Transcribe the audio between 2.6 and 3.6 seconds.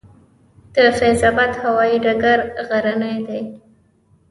غرنی دی